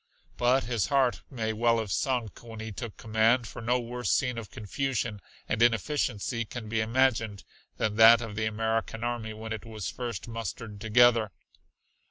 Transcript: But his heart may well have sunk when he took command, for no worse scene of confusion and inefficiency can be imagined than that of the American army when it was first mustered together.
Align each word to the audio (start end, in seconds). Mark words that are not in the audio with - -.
But 0.35 0.63
his 0.63 0.87
heart 0.87 1.21
may 1.29 1.53
well 1.53 1.77
have 1.77 1.91
sunk 1.91 2.39
when 2.41 2.59
he 2.59 2.71
took 2.71 2.97
command, 2.97 3.47
for 3.47 3.61
no 3.61 3.79
worse 3.79 4.11
scene 4.11 4.39
of 4.39 4.49
confusion 4.49 5.21
and 5.47 5.61
inefficiency 5.61 6.43
can 6.43 6.67
be 6.67 6.81
imagined 6.81 7.43
than 7.77 7.97
that 7.97 8.19
of 8.19 8.35
the 8.35 8.45
American 8.47 9.03
army 9.03 9.35
when 9.35 9.53
it 9.53 9.63
was 9.63 9.89
first 9.91 10.27
mustered 10.27 10.81
together. 10.81 11.29